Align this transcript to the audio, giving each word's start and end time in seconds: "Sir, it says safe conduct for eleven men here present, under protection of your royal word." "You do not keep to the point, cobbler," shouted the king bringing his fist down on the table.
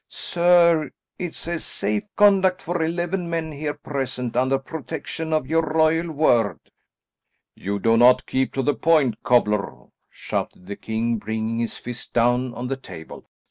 "Sir, 0.09 0.89
it 1.19 1.35
says 1.35 1.63
safe 1.63 2.05
conduct 2.15 2.63
for 2.63 2.81
eleven 2.81 3.29
men 3.29 3.51
here 3.51 3.75
present, 3.75 4.35
under 4.35 4.57
protection 4.57 5.31
of 5.31 5.45
your 5.45 5.61
royal 5.61 6.09
word." 6.11 6.57
"You 7.55 7.77
do 7.77 7.97
not 7.97 8.25
keep 8.25 8.51
to 8.55 8.63
the 8.63 8.73
point, 8.73 9.21
cobbler," 9.21 9.89
shouted 10.09 10.65
the 10.65 10.75
king 10.75 11.17
bringing 11.17 11.59
his 11.59 11.77
fist 11.77 12.13
down 12.15 12.51
on 12.55 12.65
the 12.65 12.77
table. 12.77 13.27